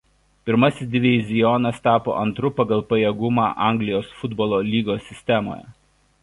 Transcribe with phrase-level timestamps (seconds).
[0.49, 5.71] Pirmasis divizionas tapo antru pagal pajėgumą Anglijos futbolo lygos sistemoje.